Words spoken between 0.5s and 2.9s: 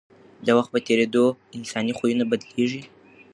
وخت په تېرېدو انساني خویونه بدلېږي.